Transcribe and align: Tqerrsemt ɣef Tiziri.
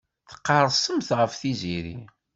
Tqerrsemt 0.31 1.09
ɣef 1.19 1.31
Tiziri. 1.41 1.97